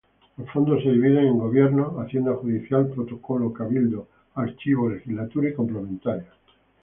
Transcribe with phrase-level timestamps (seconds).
[0.35, 6.33] Los fondos se dividen en: gobierno, hacienda, judicial, protocolo, cabildo, archivo legislatura y complementarias.